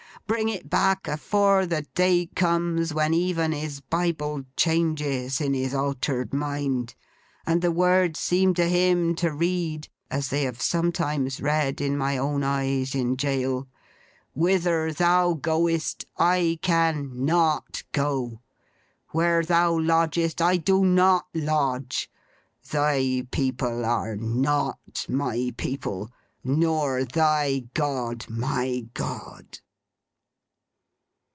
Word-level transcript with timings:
Bring 0.27 0.47
it 0.47 0.69
back, 0.69 1.09
afore 1.09 1.65
the 1.65 1.81
day 1.93 2.27
comes 2.27 2.93
when 2.93 3.13
even 3.13 3.51
his 3.51 3.81
Bible 3.81 4.45
changes 4.55 5.41
in 5.41 5.53
his 5.53 5.73
altered 5.73 6.33
mind, 6.33 6.95
and 7.45 7.61
the 7.61 7.71
words 7.71 8.17
seem 8.17 8.53
to 8.53 8.69
him 8.69 9.13
to 9.15 9.33
read, 9.33 9.89
as 10.09 10.29
they 10.29 10.43
have 10.43 10.61
sometimes 10.61 11.41
read 11.41 11.81
in 11.81 11.97
my 11.97 12.17
own 12.17 12.43
eyes—in 12.45 13.17
jail: 13.17 13.67
"Whither 14.33 14.93
thou 14.93 15.33
goest, 15.33 16.05
I 16.17 16.59
can 16.61 17.25
Not 17.25 17.83
go; 17.91 18.39
where 19.09 19.43
thou 19.43 19.77
lodgest, 19.77 20.41
I 20.41 20.55
do 20.55 20.85
Not 20.85 21.25
lodge; 21.33 22.09
thy 22.69 23.27
people 23.31 23.83
are 23.83 24.15
Not 24.15 25.05
my 25.09 25.53
people; 25.57 26.09
Nor 26.41 27.03
thy 27.03 27.65
God 27.73 28.27
my 28.29 28.85
God!" 28.93 29.59